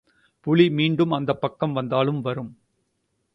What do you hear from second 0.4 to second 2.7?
புலி மீண்டும் அந்தப்பக்கம் வந்தாலும் வரும்.